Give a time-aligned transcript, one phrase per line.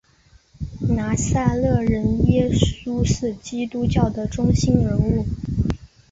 [0.95, 5.27] 拿撒勒人耶稣是基督教的中心人物。